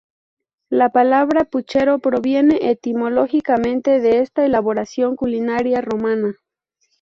La 0.71 0.89
palabra 0.89 1.43
puchero 1.45 1.99
proviene 1.99 2.71
etimológicamente 2.71 3.99
de 4.01 4.21
esta 4.21 4.43
elaboración 4.43 5.15
culinaria 5.15 5.79
romana. 5.81 6.33